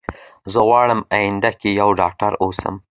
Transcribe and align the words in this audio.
زه 0.51 0.59
غواړم 0.67 1.01
اينده 1.15 1.51
کي 1.59 1.69
يوه 1.79 1.93
ډاکتره 2.01 2.35
اوسم 2.43 2.75